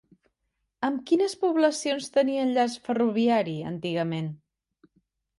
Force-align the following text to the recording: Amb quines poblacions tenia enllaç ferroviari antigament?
Amb 0.85 1.01
quines 1.09 1.35
poblacions 1.41 2.07
tenia 2.15 2.45
enllaç 2.45 2.77
ferroviari 2.87 3.53
antigament? 3.73 4.33